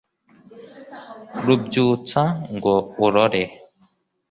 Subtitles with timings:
[1.45, 2.21] rubyutsa,
[2.55, 2.73] ngo
[3.05, 3.43] urore